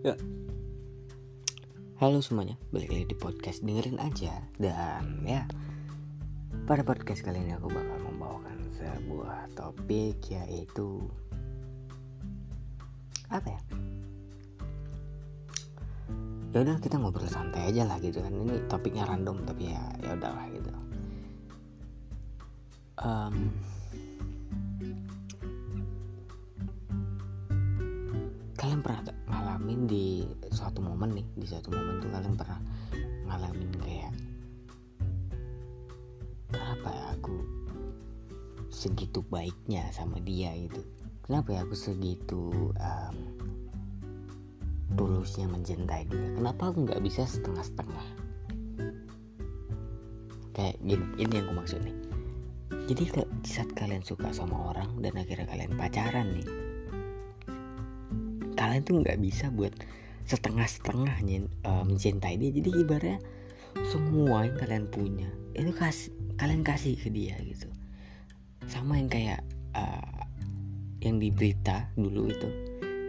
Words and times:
Ya. 0.00 0.16
Halo 2.00 2.24
semuanya, 2.24 2.56
balik 2.72 2.88
lagi 2.88 3.12
di 3.12 3.16
podcast 3.20 3.60
dengerin 3.60 4.00
aja 4.00 4.32
dan 4.56 5.20
ya 5.28 5.44
pada 6.64 6.80
podcast 6.80 7.20
kali 7.20 7.36
ini 7.36 7.52
aku 7.52 7.68
bakal 7.68 8.00
membawakan 8.08 8.64
sebuah 8.80 9.52
topik 9.52 10.16
yaitu 10.32 11.04
apa 13.28 13.44
ya? 13.44 13.60
Ya 16.56 16.58
udah 16.64 16.80
kita 16.80 16.96
ngobrol 16.96 17.28
santai 17.28 17.68
aja 17.68 17.84
lah 17.84 18.00
gitu 18.00 18.24
kan. 18.24 18.32
Ini 18.32 18.72
topiknya 18.72 19.04
random 19.04 19.44
tapi 19.44 19.68
ya 19.68 19.84
ya 20.00 20.16
udahlah 20.16 20.48
gitu. 20.48 20.70
Um, 23.04 23.52
kalian 28.56 28.80
pernah 28.80 29.19
ngalamin 29.60 29.84
di 29.84 30.24
suatu 30.56 30.80
momen 30.80 31.20
nih 31.20 31.26
di 31.36 31.44
suatu 31.44 31.68
momen 31.68 32.00
tuh 32.00 32.08
kalian 32.08 32.32
pernah 32.32 32.60
ngalamin 33.28 33.68
kayak 33.84 34.12
kenapa 36.48 36.88
ya 36.88 37.04
aku 37.12 37.36
segitu 38.72 39.20
baiknya 39.28 39.84
sama 39.92 40.16
dia 40.24 40.56
gitu? 40.56 40.80
Kenapa 41.28 41.52
ya 41.52 41.60
aku 41.68 41.76
segitu 41.76 42.72
um, 42.72 43.16
tulusnya 44.96 45.44
mencintai 45.44 46.08
dia? 46.08 46.28
Kenapa 46.40 46.72
aku 46.72 46.88
nggak 46.88 47.04
bisa 47.04 47.28
setengah-setengah? 47.28 48.06
Kayak 50.56 50.80
gini 50.80 51.04
ini 51.20 51.32
yang 51.36 51.52
aku 51.52 51.54
maksud 51.60 51.84
nih. 51.84 51.96
Jadi 52.88 53.04
saat 53.44 53.68
kalian 53.76 54.00
suka 54.00 54.32
sama 54.32 54.72
orang 54.72 54.88
dan 55.04 55.20
akhirnya 55.20 55.44
kalian 55.52 55.76
pacaran 55.76 56.32
nih 56.32 56.69
kalian 58.60 58.84
tuh 58.84 59.00
nggak 59.00 59.16
bisa 59.24 59.48
buat 59.48 59.72
setengah-setengah 60.28 61.16
uh, 61.64 61.84
mencintai 61.88 62.36
dia. 62.36 62.52
Jadi 62.52 62.70
ibaratnya 62.76 63.18
semua 63.88 64.44
yang 64.44 64.56
kalian 64.60 64.84
punya 64.92 65.28
itu 65.56 65.72
kasih 65.72 66.12
kalian 66.36 66.60
kasih 66.60 67.00
ke 67.00 67.08
dia 67.08 67.40
gitu. 67.40 67.72
Sama 68.68 69.00
yang 69.00 69.08
kayak 69.08 69.40
uh, 69.72 70.28
yang 71.00 71.16
di 71.16 71.32
berita 71.32 71.88
dulu 71.96 72.28
itu 72.28 72.48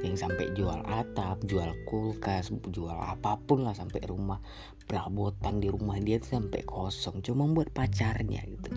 yang 0.02 0.18
sampai 0.18 0.50
jual 0.58 0.82
atap, 0.90 1.38
jual 1.46 1.78
kulkas, 1.86 2.50
jual 2.74 2.98
apa 2.98 3.38
pun 3.46 3.70
lah 3.70 3.76
sampai 3.78 4.02
rumah 4.10 4.42
perabotan 4.90 5.62
di 5.62 5.70
rumah 5.70 6.02
dia 6.02 6.18
tuh 6.18 6.42
sampai 6.42 6.66
kosong 6.66 7.22
cuma 7.22 7.46
buat 7.52 7.70
pacarnya 7.70 8.42
gitu. 8.50 8.72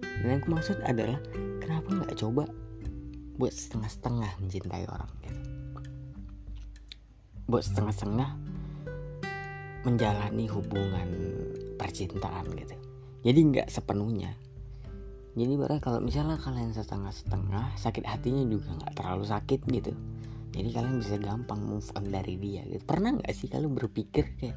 Dan 0.00 0.24
yang 0.24 0.40
aku 0.40 0.48
maksud 0.56 0.80
adalah 0.88 1.20
kenapa 1.60 1.92
nggak 1.92 2.16
coba 2.16 2.48
buat 3.36 3.52
setengah-setengah 3.52 4.32
mencintai 4.40 4.88
orang 4.88 5.10
gitu 5.26 5.43
buat 7.44 7.62
setengah-setengah 7.64 8.30
menjalani 9.84 10.48
hubungan 10.48 11.08
percintaan 11.76 12.48
gitu. 12.56 12.76
Jadi 13.24 13.40
nggak 13.52 13.68
sepenuhnya. 13.68 14.32
Jadi 15.34 15.52
berarti 15.58 15.82
kalau 15.82 15.98
misalnya 15.98 16.38
kalian 16.38 16.72
setengah-setengah 16.72 17.74
sakit 17.76 18.06
hatinya 18.06 18.46
juga 18.46 18.70
nggak 18.80 18.94
terlalu 18.96 19.24
sakit 19.28 19.60
gitu. 19.66 19.92
Jadi 20.54 20.68
kalian 20.70 21.02
bisa 21.02 21.18
gampang 21.18 21.58
move 21.58 21.88
on 21.98 22.06
dari 22.08 22.38
dia 22.38 22.62
gitu. 22.64 22.80
Pernah 22.86 23.18
nggak 23.18 23.34
sih 23.34 23.50
kalian 23.50 23.74
berpikir 23.74 24.38
kayak 24.38 24.56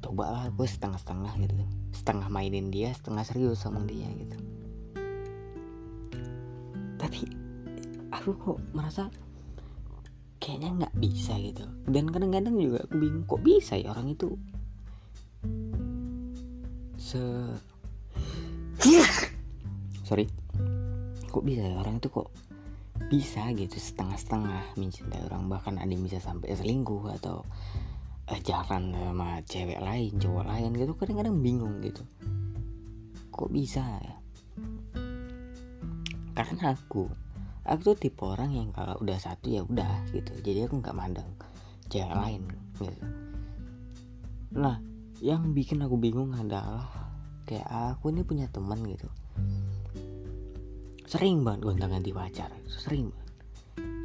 cobalah 0.00 0.48
gue 0.48 0.64
setengah-setengah 0.64 1.32
gitu. 1.44 1.54
Setengah 1.92 2.32
mainin 2.32 2.72
dia 2.72 2.90
setengah 2.96 3.22
serius 3.28 3.60
sama 3.60 3.84
dia 3.84 4.08
gitu. 4.08 4.36
Tapi 6.96 7.20
aku 8.08 8.30
kok 8.40 8.58
merasa 8.72 9.12
kayaknya 10.44 10.70
nggak 10.84 10.94
bisa 11.00 11.32
gitu. 11.40 11.64
Dan 11.88 12.12
kadang-kadang 12.12 12.60
juga 12.60 12.84
aku 12.84 13.00
bingung 13.00 13.24
kok 13.24 13.40
bisa 13.40 13.80
ya 13.80 13.96
orang 13.96 14.12
itu? 14.12 14.36
Se 17.00 17.24
sorry. 20.08 20.28
Kok 21.32 21.44
bisa 21.48 21.64
ya 21.64 21.80
orang 21.80 21.96
itu 21.96 22.12
kok 22.12 22.28
bisa 23.08 23.48
gitu 23.56 23.72
setengah-setengah 23.72 24.76
mencintai 24.76 25.24
orang? 25.32 25.48
Bahkan 25.48 25.80
ada 25.80 25.88
yang 25.88 26.04
bisa 26.04 26.20
sampai 26.20 26.52
selingkuh 26.52 27.08
atau 27.16 27.40
eh, 28.28 28.40
jalan 28.44 28.92
sama 28.92 29.40
cewek 29.48 29.80
lain 29.80 30.12
cowok 30.20 30.44
lain 30.44 30.76
gitu. 30.76 30.92
Kadang-kadang 30.92 31.40
bingung 31.40 31.80
gitu. 31.80 32.04
Kok 33.32 33.48
bisa 33.48 33.80
ya? 33.80 34.14
Karena 36.36 36.76
aku 36.76 37.23
aku 37.64 37.80
tuh 37.92 37.96
tipe 37.96 38.22
orang 38.24 38.52
yang 38.52 38.68
kalau 38.70 38.96
udah 39.00 39.16
satu 39.16 39.48
ya 39.48 39.64
udah 39.64 40.04
gitu. 40.12 40.32
Jadi 40.44 40.68
aku 40.68 40.80
nggak 40.84 40.96
mandang 40.96 41.28
cewek 41.88 42.12
lain 42.12 42.42
gitu. 42.80 43.04
Nah 44.54 44.78
yang 45.24 45.56
bikin 45.56 45.80
aku 45.80 45.96
bingung 45.96 46.36
adalah 46.36 46.84
kayak 47.48 47.64
aku 47.96 48.12
ini 48.12 48.22
punya 48.24 48.46
teman 48.52 48.84
gitu. 48.84 49.08
Sering 51.08 51.44
banget 51.44 51.60
gonta 51.64 51.86
ganti 51.88 52.12
pacar 52.12 52.52
sering 52.68 53.08
banget. 53.12 53.22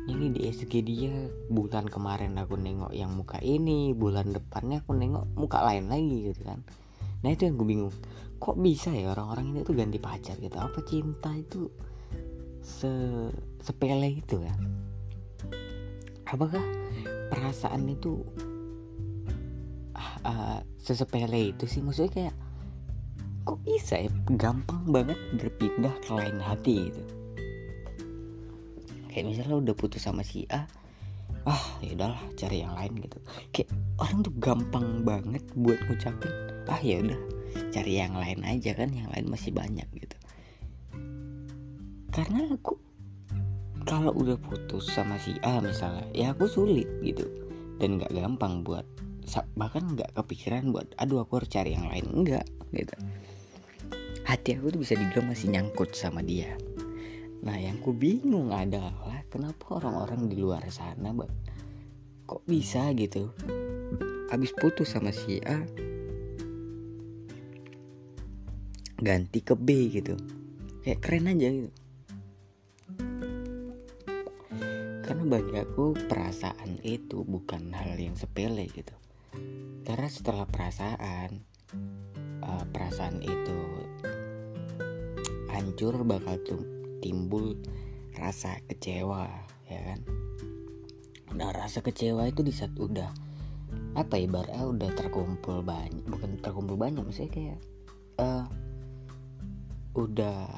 Ini 0.09 0.25
di 0.33 0.41
SG 0.49 0.73
dia 0.81 1.29
bulan 1.53 1.85
kemarin 1.85 2.33
aku 2.41 2.57
nengok 2.57 2.89
yang 2.97 3.13
muka 3.13 3.37
ini 3.45 3.93
bulan 3.93 4.33
depannya 4.33 4.81
aku 4.81 4.97
nengok 4.97 5.25
muka 5.37 5.61
lain 5.61 5.85
lagi 5.85 6.33
gitu 6.33 6.41
kan. 6.47 6.65
Nah 7.21 7.29
itu 7.29 7.45
yang 7.45 7.55
gue 7.59 7.67
bingung. 7.67 7.93
Kok 8.39 8.57
bisa 8.57 8.89
ya 8.95 9.11
orang-orang 9.11 9.51
ini 9.53 9.59
tuh 9.67 9.75
ganti 9.75 9.99
pacar 9.99 10.39
gitu? 10.39 10.55
Apa 10.55 10.79
cinta 10.87 11.29
itu 11.35 11.69
se 12.63 12.91
sepele 13.63 14.21
itu 14.21 14.41
ya. 14.41 14.55
Apakah 16.29 16.61
perasaan 17.33 17.89
itu 17.89 18.21
uh, 20.25 20.61
sesepele 20.77 21.55
itu 21.55 21.65
sih? 21.65 21.81
Maksudnya 21.81 22.11
kayak 22.13 22.35
kok 23.43 23.59
bisa 23.65 23.97
ya? 23.97 24.11
Gampang 24.37 24.85
banget 24.87 25.17
berpindah 25.35 25.93
ke 26.05 26.09
lain 26.13 26.37
hati 26.37 26.93
gitu. 26.93 27.03
Kayak 29.09 29.25
misalnya 29.25 29.57
udah 29.57 29.75
putus 29.75 30.05
sama 30.05 30.21
si 30.21 30.45
A 30.53 30.69
ah 31.47 31.63
ya 31.81 31.95
udahlah 31.95 32.21
cari 32.37 32.61
yang 32.61 32.75
lain 32.77 32.93
gitu. 32.99 33.17
Kayak 33.49 33.73
orang 33.97 34.17
tuh 34.21 34.33
gampang 34.37 34.87
banget 35.01 35.43
buat 35.57 35.79
ngucapin 35.89 36.49
ah 36.69 36.79
ya 36.85 37.01
udah 37.01 37.19
cari 37.73 37.93
yang 37.97 38.13
lain 38.13 38.45
aja 38.45 38.71
kan 38.77 38.93
yang 38.93 39.09
lain 39.09 39.25
masih 39.25 39.49
banyak 39.49 39.85
gitu 39.97 40.15
karena 42.09 42.49
aku 42.49 42.73
kalau 43.85 44.13
udah 44.13 44.37
putus 44.37 44.85
sama 44.91 45.17
si 45.17 45.33
A 45.41 45.61
misalnya 45.61 46.05
ya 46.13 46.33
aku 46.33 46.45
sulit 46.49 46.89
gitu. 47.01 47.25
Dan 47.79 47.97
nggak 47.97 48.11
gampang 48.11 48.61
buat 48.61 48.85
bahkan 49.53 49.93
nggak 49.93 50.17
kepikiran 50.17 50.73
buat 50.73 50.89
aduh 50.97 51.23
aku 51.23 51.41
harus 51.41 51.49
cari 51.49 51.73
yang 51.77 51.87
lain. 51.89 52.05
Enggak 52.11 52.45
gitu. 52.75 52.95
Hati 54.25 54.59
aku 54.61 54.73
tuh 54.73 54.81
bisa 54.83 54.93
dibilang 54.93 55.31
masih 55.31 55.47
nyangkut 55.49 55.93
sama 55.97 56.21
dia. 56.21 56.53
Nah 57.41 57.55
yang 57.55 57.79
ku 57.79 57.95
bingung 57.95 58.51
adalah 58.51 58.93
kenapa 59.31 59.79
orang-orang 59.79 60.27
di 60.27 60.37
luar 60.37 60.65
sana 60.69 61.13
bang 61.13 61.33
kok 62.29 62.45
bisa? 62.45 62.93
gitu. 62.93 63.33
Habis 64.29 64.53
putus 64.53 64.93
sama 64.93 65.09
si 65.09 65.41
A 65.41 65.65
ganti 68.99 69.39
ke 69.41 69.57
B 69.57 69.89
gitu. 69.89 70.13
Kayak 70.85 70.99
keren 71.01 71.31
aja 71.31 71.49
gitu 71.49 71.71
bagi 75.29 75.61
aku 75.61 75.93
perasaan 76.09 76.81
itu 76.81 77.21
bukan 77.21 77.69
hal 77.69 78.01
yang 78.01 78.17
sepele 78.17 78.65
gitu. 78.73 78.97
Karena 79.85 80.09
setelah 80.09 80.49
perasaan 80.49 81.45
uh, 82.41 82.65
perasaan 82.73 83.21
itu 83.21 83.59
hancur 85.53 86.01
bakal 86.01 86.41
timbul 87.05 87.53
rasa 88.17 88.57
kecewa 88.65 89.29
ya 89.69 89.93
kan? 89.93 89.99
Nah 91.37 91.53
rasa 91.53 91.85
kecewa 91.85 92.25
itu 92.25 92.41
di 92.41 92.49
saat 92.49 92.73
udah 92.73 93.13
apa 93.93 94.17
ibaratnya 94.17 94.65
udah 94.65 94.89
terkumpul 94.97 95.61
banyak 95.61 96.01
bukan 96.09 96.41
terkumpul 96.41 96.73
banyak 96.73 97.05
maksudnya 97.05 97.29
kayak 97.29 97.59
uh, 98.17 98.49
udah 99.93 100.49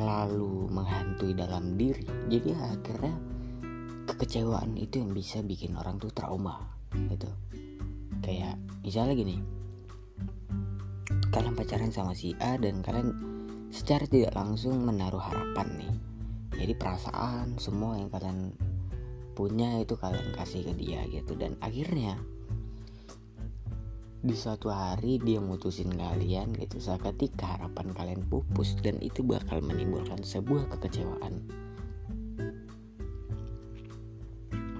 terlalu 0.00 0.72
menghantui 0.72 1.36
dalam 1.36 1.76
diri. 1.76 2.08
Jadi 2.32 2.56
akhirnya 2.56 3.12
kekecewaan 4.08 4.72
itu 4.80 5.04
yang 5.04 5.12
bisa 5.12 5.44
bikin 5.44 5.76
orang 5.76 6.00
tuh 6.00 6.08
trauma 6.08 6.56
gitu. 6.96 7.28
Kayak 8.24 8.56
misalnya 8.80 9.12
gini 9.12 9.36
kalian 11.28 11.52
pacaran 11.52 11.92
sama 11.92 12.16
si 12.16 12.32
A 12.40 12.56
dan 12.56 12.80
kalian 12.80 13.12
secara 13.68 14.08
tidak 14.08 14.32
langsung 14.32 14.80
menaruh 14.88 15.20
harapan 15.20 15.68
nih. 15.76 15.94
Jadi 16.64 16.72
perasaan 16.80 17.60
semua 17.60 18.00
yang 18.00 18.08
kalian 18.08 18.56
punya 19.36 19.84
itu 19.84 20.00
kalian 20.00 20.32
kasih 20.32 20.64
ke 20.64 20.72
dia 20.80 21.04
gitu. 21.12 21.36
Dan 21.36 21.60
akhirnya 21.60 22.16
di 24.20 24.36
suatu 24.36 24.68
hari 24.68 25.16
dia 25.16 25.40
mutusin 25.40 25.96
kalian 25.96 26.52
gitu. 26.60 26.76
Saat 26.76 27.08
ketika 27.08 27.56
harapan 27.56 27.96
kalian 27.96 28.22
pupus 28.28 28.76
dan 28.84 29.00
itu 29.00 29.24
bakal 29.24 29.64
menimbulkan 29.64 30.20
sebuah 30.20 30.68
kekecewaan. 30.76 31.40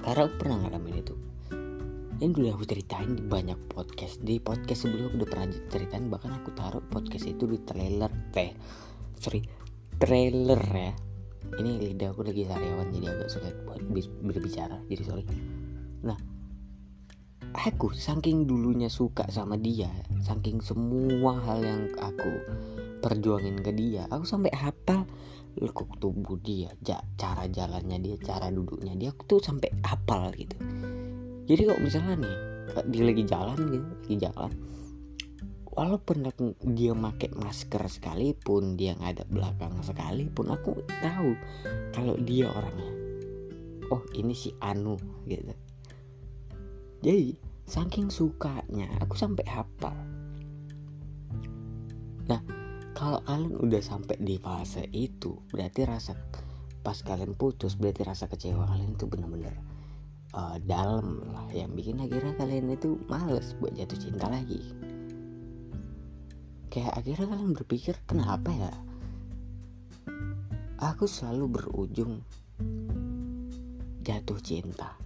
Karena 0.01 0.21
aku 0.29 0.35
pernah 0.37 0.57
ngalamin 0.65 0.97
itu. 1.01 1.15
Ini 2.21 2.37
udah 2.37 2.53
aku 2.53 2.69
ceritain 2.69 3.17
di 3.17 3.25
banyak 3.25 3.57
podcast. 3.73 4.21
Di 4.21 4.37
podcast 4.37 4.85
sebelumnya 4.85 5.09
aku 5.09 5.17
udah 5.25 5.31
pernah 5.33 5.47
ceritain 5.73 6.05
bahkan 6.13 6.37
aku 6.37 6.53
taruh 6.53 6.85
podcast 6.85 7.25
itu 7.25 7.49
di 7.49 7.59
trailer 7.65 8.13
teh. 8.29 8.53
Sorry 9.17 9.41
trailer 10.01 10.61
ya. 10.73 10.93
Ini 11.51 11.71
lidah 11.81 12.13
aku 12.13 12.25
lagi 12.25 12.45
sariawan 12.45 12.93
jadi 12.93 13.07
agak 13.13 13.29
sulit 13.33 13.57
buat 13.65 13.81
berbicara. 14.21 14.85
Jadi 14.89 15.03
sorry. 15.05 15.25
Nah 16.05 16.40
aku 17.55 17.91
saking 17.95 18.47
dulunya 18.47 18.87
suka 18.87 19.27
sama 19.31 19.59
dia 19.59 19.91
saking 20.23 20.63
semua 20.63 21.39
hal 21.43 21.63
yang 21.63 21.83
aku 21.99 22.33
perjuangin 23.03 23.59
ke 23.65 23.73
dia 23.75 24.07
aku 24.13 24.23
sampai 24.23 24.53
hafal 24.55 25.09
lekuk 25.59 25.99
tubuh 25.99 26.39
dia 26.39 26.71
cara 27.19 27.51
jalannya 27.51 27.99
dia 27.99 28.17
cara 28.23 28.55
duduknya 28.55 28.95
dia 28.95 29.11
aku 29.11 29.27
tuh 29.27 29.41
sampai 29.43 29.67
hafal 29.83 30.31
gitu. 30.39 30.55
Jadi 31.51 31.63
kalau 31.67 31.81
misalnya 31.83 32.15
nih 32.23 32.37
dia 32.87 33.03
lagi 33.03 33.25
jalan 33.27 33.59
gitu 33.67 33.87
lagi 33.91 34.17
jalan 34.23 34.53
walaupun 35.71 36.17
dia 36.75 36.93
pakai 36.95 37.31
masker 37.35 37.83
sekalipun 37.87 38.79
dia 38.79 38.95
ngadap 38.99 39.27
belakang 39.31 39.75
sekalipun 39.83 40.55
aku 40.55 40.83
tahu 41.03 41.35
kalau 41.95 42.15
dia 42.23 42.51
orangnya 42.51 42.91
oh 43.91 44.03
ini 44.15 44.35
si 44.35 44.55
Anu 44.63 44.99
gitu 45.27 45.55
jadi 47.01 47.33
saking 47.65 48.13
sukanya 48.13 48.91
aku 49.01 49.17
sampai 49.17 49.47
hafal. 49.49 49.97
Nah 52.29 52.41
kalau 52.93 53.25
kalian 53.25 53.57
udah 53.57 53.81
sampai 53.81 54.21
di 54.21 54.37
fase 54.37 54.85
itu 54.93 55.41
berarti 55.49 55.89
rasa 55.89 56.13
pas 56.85 56.99
kalian 57.01 57.33
putus 57.33 57.81
berarti 57.81 58.05
rasa 58.05 58.29
kecewa 58.29 58.69
kalian 58.69 58.99
itu 58.99 59.09
bener-bener 59.09 59.57
uh, 60.37 60.61
dalam 60.61 61.25
lah. 61.33 61.49
Yang 61.57 61.71
bikin 61.79 61.97
akhirnya 62.05 62.35
kalian 62.37 62.75
itu 62.77 63.01
males 63.09 63.57
buat 63.57 63.73
jatuh 63.73 63.97
cinta 63.97 64.29
lagi. 64.29 64.61
Kayak 66.69 67.01
akhirnya 67.01 67.27
kalian 67.33 67.53
berpikir 67.57 67.95
kenapa 68.05 68.53
ya? 68.53 68.73
Aku 70.85 71.09
selalu 71.09 71.61
berujung 71.61 72.21
jatuh 74.05 74.43
cinta. 74.45 75.01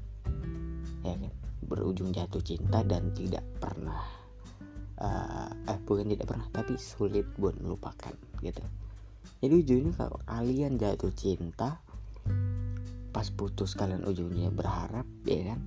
Ya 1.05 1.15
kan 1.15 1.44
berujung 1.65 2.13
jatuh 2.13 2.41
cinta 2.45 2.85
dan 2.85 3.11
tidak 3.17 3.43
pernah 3.59 4.25
uh, 5.01 5.51
eh 5.67 5.79
bukan 5.83 6.13
tidak 6.13 6.27
pernah 6.31 6.47
tapi 6.53 6.79
sulit 6.79 7.27
buat 7.39 7.59
melupakan 7.59 8.15
gitu. 8.45 8.63
Jadi 9.41 9.55
ujungnya 9.61 9.93
kalau 9.97 10.19
kalian 10.25 10.77
jatuh 10.77 11.13
cinta 11.13 11.81
pas 13.15 13.29
putus 13.31 13.77
kalian 13.79 14.05
ujungnya 14.05 14.51
berharap 14.51 15.07
ya 15.25 15.55
kan? 15.55 15.61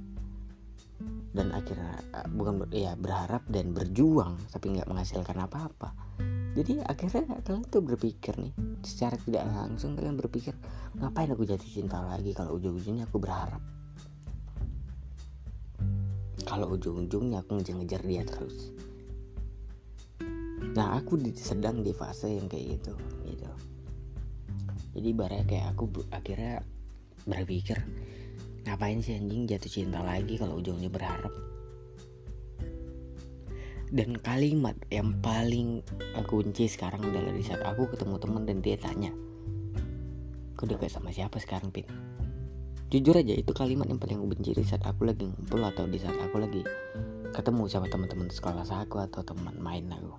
Dan 1.34 1.54
akhirnya 1.54 2.02
eh, 2.18 2.28
bukan 2.34 2.66
ya 2.74 2.98
berharap 2.98 3.46
dan 3.50 3.72
berjuang 3.74 4.42
tapi 4.50 4.74
nggak 4.74 4.90
menghasilkan 4.90 5.38
apa-apa. 5.46 5.94
Jadi 6.58 6.82
akhirnya 6.82 7.38
kalian 7.46 7.70
tuh 7.70 7.86
berpikir 7.86 8.34
nih 8.34 8.54
secara 8.82 9.14
tidak 9.22 9.46
langsung 9.46 9.94
kalian 9.94 10.18
berpikir 10.18 10.58
ngapain 10.98 11.30
aku 11.30 11.46
jatuh 11.46 11.70
cinta 11.70 12.02
lagi 12.02 12.34
kalau 12.34 12.58
ujung-ujungnya 12.58 13.06
aku 13.06 13.22
berharap 13.22 13.62
kalau 16.48 16.80
ujung-ujungnya 16.80 17.44
aku 17.44 17.60
ngejar-ngejar 17.60 18.02
dia 18.08 18.24
terus. 18.24 18.72
Nah 20.74 20.96
aku 20.96 21.20
sedang 21.36 21.84
di 21.84 21.92
fase 21.92 22.32
yang 22.32 22.48
kayak 22.48 22.80
gitu 22.80 22.96
gitu. 23.28 23.52
Jadi 24.96 25.10
barang 25.12 25.46
kayak 25.46 25.76
aku 25.76 25.92
akhirnya 26.10 26.64
berpikir 27.28 27.78
ngapain 28.64 29.04
sih 29.04 29.20
anjing 29.20 29.44
jatuh 29.46 29.70
cinta 29.70 30.00
lagi 30.00 30.40
kalau 30.40 30.64
ujungnya 30.64 30.88
berharap? 30.88 31.36
Dan 33.88 34.20
kalimat 34.20 34.76
yang 34.88 35.16
paling 35.20 35.84
kunci 36.28 36.68
sekarang 36.72 37.04
adalah 37.08 37.32
di 37.36 37.44
saat 37.44 37.64
aku 37.64 37.92
ketemu 37.92 38.16
temen 38.20 38.44
dan 38.48 38.60
dia 38.64 38.80
tanya 38.80 39.12
kau 40.58 40.66
dekat 40.66 40.90
sama 40.90 41.14
siapa 41.14 41.38
sekarang 41.38 41.70
Pin 41.70 41.86
jujur 42.88 43.20
aja 43.20 43.36
itu 43.36 43.52
kalimat 43.52 43.84
yang 43.92 44.00
paling 44.00 44.24
aku 44.24 44.32
benci 44.32 44.56
di 44.56 44.64
saat 44.64 44.84
aku 44.88 45.04
lagi 45.04 45.28
ngumpul 45.28 45.60
atau 45.60 45.84
di 45.92 46.00
saat 46.00 46.16
aku 46.24 46.40
lagi 46.40 46.64
ketemu 47.36 47.68
sama 47.68 47.92
teman-teman 47.92 48.32
sekolah 48.32 48.64
aku 48.64 49.04
atau 49.04 49.22
teman 49.28 49.56
main 49.60 49.84
aku. 49.92 50.16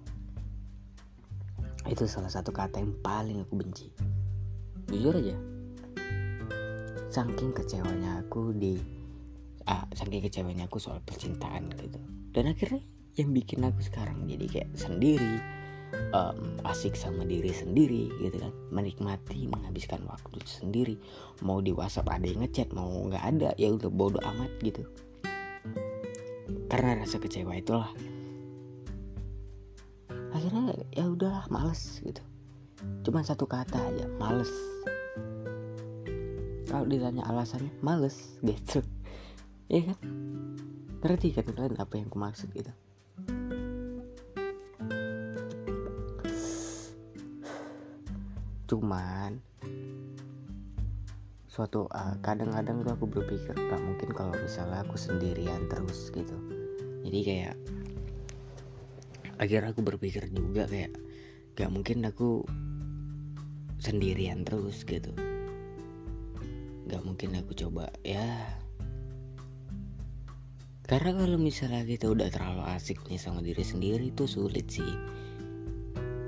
Itu 1.88 2.05
salah 2.05 2.29
satu 2.29 2.53
kata 2.53 2.85
yang 2.85 2.93
paling 3.00 3.41
aku 3.43 3.56
benci. 3.56 3.88
Jujur 4.93 5.17
aja. 5.17 5.37
Saking 7.09 7.56
kecewanya 7.56 8.20
aku 8.20 8.53
di 8.53 8.76
ah, 9.64 9.88
saking 9.97 10.21
kecewanya 10.29 10.69
aku 10.69 10.76
soal 10.76 11.00
percintaan 11.00 11.73
gitu. 11.73 11.99
Dan 12.37 12.53
akhirnya 12.53 12.85
yang 13.17 13.32
bikin 13.32 13.64
aku 13.64 13.81
sekarang 13.81 14.29
jadi 14.29 14.47
kayak 14.47 14.71
sendiri 14.76 15.58
um, 16.12 16.38
asik 16.64 16.94
sama 16.96 17.25
diri 17.25 17.52
sendiri 17.52 18.12
gitu 18.20 18.37
kan. 18.40 18.52
Menikmati 18.73 19.49
menghabiskan 19.49 20.05
waktu 20.08 20.40
sendiri. 20.44 20.96
Mau 21.44 21.61
di 21.61 21.73
WhatsApp 21.73 22.08
ada 22.12 22.26
yang 22.26 22.44
ngechat 22.44 22.73
mau 22.73 22.88
nggak 22.88 23.25
ada 23.25 23.50
ya 23.56 23.73
udah 23.73 23.90
bodoh 23.90 24.23
amat 24.23 24.52
gitu. 24.61 24.85
Karena 26.69 27.05
rasa 27.05 27.20
kecewa 27.20 27.56
itulah. 27.56 27.90
Akhirnya 30.32 30.76
ya 30.93 31.08
udahlah 31.08 31.49
males 31.49 32.00
gitu. 32.05 32.20
Cuma 33.02 33.25
satu 33.25 33.49
kata 33.49 33.79
aja 33.79 34.06
males. 34.20 34.50
Kalau 36.68 36.85
ditanya 36.85 37.25
alasannya 37.25 37.73
males 37.80 38.16
gitu. 38.49 38.85
Ya 39.68 39.85
kan? 39.88 39.99
Ngerti 40.99 41.30
kan 41.30 41.47
kalian 41.49 41.78
apa 41.78 41.95
yang 41.95 42.11
aku 42.11 42.18
maksud 42.18 42.50
gitu 42.52 42.73
cuman 48.69 49.41
suatu 51.49 51.89
uh, 51.91 52.15
kadang-kadang 52.21 52.85
tuh 52.85 52.93
aku 52.95 53.07
berpikir 53.09 53.57
gak 53.57 53.83
mungkin 53.83 54.13
kalau 54.13 54.37
misalnya 54.37 54.85
aku 54.85 54.95
sendirian 54.95 55.67
terus 55.67 56.13
gitu. 56.13 56.37
Jadi 57.03 57.19
kayak 57.25 57.57
akhirnya 59.41 59.73
aku 59.73 59.81
berpikir 59.83 60.29
juga 60.31 60.69
kayak 60.69 60.93
gak 61.57 61.73
mungkin 61.73 62.05
aku 62.07 62.45
sendirian 63.81 64.45
terus 64.45 64.85
gitu. 64.85 65.11
Gak 66.87 67.03
mungkin 67.03 67.41
aku 67.41 67.57
coba 67.57 67.89
ya. 68.05 68.55
Karena 70.85 71.11
kalau 71.17 71.37
misalnya 71.41 71.85
kita 71.85 72.09
udah 72.09 72.29
terlalu 72.31 72.65
asik 72.77 73.03
nih 73.09 73.21
sama 73.21 73.41
diri 73.43 73.61
sendiri 73.65 74.13
itu 74.13 74.25
sulit 74.31 74.69
sih 74.73 74.95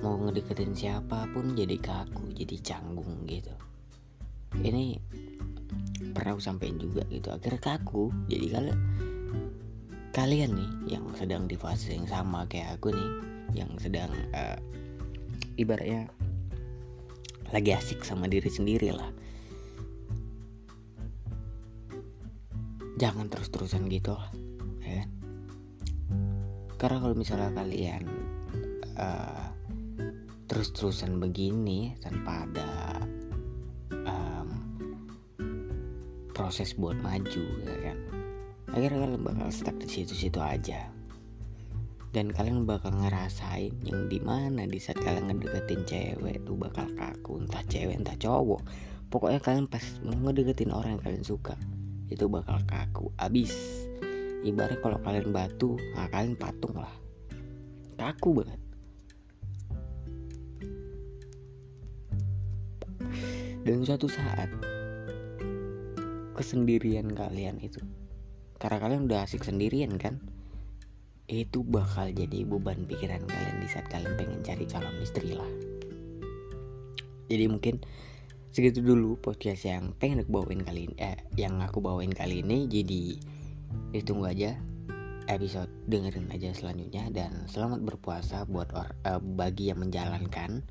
mau 0.00 0.16
ngedeketin 0.16 0.72
siapa 0.72 1.28
pun 1.32 1.52
jadi 1.52 1.76
kaku 1.76 2.32
jadi 2.32 2.56
canggung 2.64 3.28
gitu. 3.28 3.52
Ini 4.56 4.96
pernah 6.16 6.34
aku 6.34 6.42
sampein 6.42 6.80
juga 6.80 7.04
gitu 7.12 7.28
akhirnya 7.30 7.60
kaku. 7.60 8.08
Jadi 8.26 8.46
kalian 8.48 8.78
kalian 10.10 10.50
nih 10.56 10.70
yang 10.98 11.04
sedang 11.14 11.46
di 11.46 11.54
fase 11.54 11.94
yang 11.94 12.08
sama 12.08 12.48
kayak 12.48 12.80
aku 12.80 12.90
nih 12.90 13.10
yang 13.54 13.70
sedang 13.78 14.10
uh, 14.34 14.58
ibaratnya 15.60 16.10
lagi 17.52 17.70
asik 17.76 18.02
sama 18.02 18.26
diri 18.26 18.48
sendiri 18.48 18.90
lah. 18.90 19.12
Jangan 23.00 23.32
terus-terusan 23.32 23.88
gitu 23.88 24.12
lah 24.12 24.28
ya 24.84 25.04
kan? 25.04 25.08
karena 26.80 26.96
kalau 26.96 27.14
misalnya 27.14 27.52
kalian 27.52 28.02
uh, 28.96 29.52
terus-terusan 30.50 31.22
begini 31.22 31.94
tanpa 32.02 32.42
ada 32.42 32.98
um, 34.02 34.50
proses 36.34 36.74
buat 36.74 36.98
maju 36.98 37.46
ya 37.62 37.76
kan? 37.86 37.98
Akhirnya 38.74 38.98
kalian 39.06 39.22
bakal 39.22 39.46
stuck 39.54 39.78
di 39.78 39.86
situ-situ 39.86 40.42
aja. 40.42 40.90
Dan 42.10 42.34
kalian 42.34 42.66
bakal 42.66 42.90
ngerasain 42.90 43.70
yang 43.86 44.10
di 44.10 44.18
mana 44.18 44.66
di 44.66 44.82
saat 44.82 44.98
kalian 44.98 45.30
ngedeketin 45.30 45.86
cewek 45.86 46.42
tuh 46.42 46.58
bakal 46.58 46.90
kaku 46.98 47.46
entah 47.46 47.62
cewek 47.70 47.94
entah 47.94 48.18
cowok. 48.18 48.66
Pokoknya 49.06 49.38
kalian 49.38 49.70
pas 49.70 49.82
mau 50.02 50.18
ngedeketin 50.18 50.74
orang 50.74 50.98
yang 50.98 51.02
kalian 51.06 51.22
suka 51.22 51.54
itu 52.10 52.26
bakal 52.26 52.58
kaku 52.66 53.14
abis. 53.22 53.54
Ibarat 54.42 54.82
kalau 54.82 54.98
kalian 55.06 55.30
batu 55.30 55.78
nah 55.94 56.10
kalian 56.10 56.34
patung 56.34 56.74
lah. 56.74 56.90
Kaku 57.94 58.42
banget 58.42 58.69
dan 63.64 63.84
suatu 63.84 64.08
saat 64.08 64.48
kesendirian 66.32 67.12
kalian 67.12 67.60
itu 67.60 67.84
karena 68.56 68.76
kalian 68.80 69.08
udah 69.08 69.24
asik 69.24 69.44
sendirian 69.44 69.96
kan 70.00 70.20
itu 71.30 71.62
bakal 71.62 72.10
jadi 72.10 72.42
beban 72.42 72.84
pikiran 72.90 73.22
kalian 73.22 73.56
di 73.62 73.68
saat 73.70 73.86
kalian 73.86 74.18
pengen 74.18 74.42
cari 74.42 74.66
calon 74.66 74.98
istri 74.98 75.30
lah. 75.30 75.46
Jadi 77.30 77.46
mungkin 77.46 77.78
segitu 78.50 78.82
dulu 78.82 79.14
podcast 79.22 79.62
yang 79.62 79.94
pengen 79.94 80.26
aku 80.26 80.42
bawain 80.42 80.66
kali 80.66 80.90
ini 80.90 80.96
eh, 80.98 81.22
yang 81.38 81.62
aku 81.62 81.78
bawain 81.78 82.10
kali 82.10 82.42
ini. 82.42 82.66
Jadi 82.66 83.22
ditunggu 83.94 84.26
aja 84.26 84.58
episode 85.30 85.70
dengerin 85.86 86.26
aja 86.34 86.50
selanjutnya. 86.50 87.06
Dan 87.14 87.46
selamat 87.46 87.86
berpuasa 87.86 88.42
buat 88.50 88.74
or, 88.74 88.90
uh, 89.06 89.22
bagi 89.22 89.70
yang 89.70 89.86
menjalankan 89.86 90.66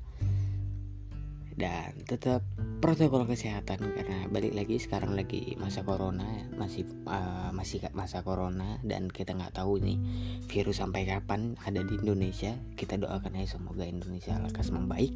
dan 1.58 1.92
tetap 2.06 2.46
protokol 2.78 3.26
kesehatan 3.26 3.82
karena 3.92 4.30
balik 4.30 4.54
lagi 4.54 4.78
sekarang 4.78 5.18
lagi 5.18 5.58
masa 5.58 5.82
corona 5.82 6.46
masih 6.54 6.86
uh, 7.10 7.50
masih 7.52 7.84
masa 7.92 8.22
corona 8.22 8.78
dan 8.86 9.10
kita 9.10 9.34
nggak 9.34 9.58
tahu 9.58 9.82
nih 9.82 9.98
virus 10.46 10.78
sampai 10.78 11.04
kapan 11.06 11.58
ada 11.66 11.82
di 11.82 11.98
Indonesia. 11.98 12.54
Kita 12.78 12.96
doakan 12.96 13.36
aja 13.36 13.58
semoga 13.58 13.84
Indonesia 13.84 14.38
lekas 14.38 14.70
membaik. 14.70 15.14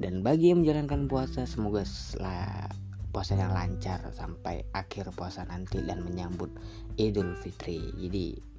Dan 0.00 0.24
bagi 0.24 0.48
yang 0.52 0.64
menjalankan 0.64 1.10
puasa 1.12 1.44
semoga 1.44 1.84
setelah 1.84 2.72
puasanya 3.10 3.50
lancar 3.50 4.00
sampai 4.14 4.64
akhir 4.70 5.10
puasa 5.12 5.44
nanti 5.44 5.82
dan 5.82 6.06
menyambut 6.06 6.48
Idul 6.96 7.34
Fitri. 7.36 7.82
Jadi 7.98 8.49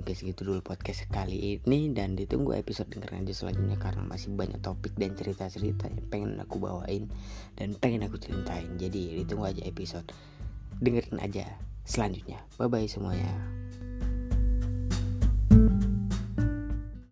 Oke 0.00 0.16
segitu 0.16 0.48
dulu 0.48 0.64
podcast 0.64 1.04
kali 1.12 1.60
ini 1.60 1.92
dan 1.92 2.16
ditunggu 2.16 2.56
episode 2.56 2.88
dengerin 2.88 3.20
aja 3.20 3.36
selanjutnya 3.36 3.76
karena 3.76 4.00
masih 4.00 4.32
banyak 4.32 4.56
topik 4.64 4.96
dan 4.96 5.12
cerita-cerita 5.12 5.92
yang 5.92 6.08
pengen 6.08 6.40
aku 6.40 6.56
bawain 6.56 7.12
dan 7.60 7.76
pengen 7.76 8.08
aku 8.08 8.16
ceritain. 8.16 8.80
Jadi 8.80 9.20
ditunggu 9.20 9.52
aja 9.52 9.60
episode 9.68 10.08
dengerin 10.80 11.20
aja 11.20 11.44
selanjutnya. 11.84 12.40
Bye 12.56 12.72
bye 12.72 12.88
semuanya. 12.88 13.28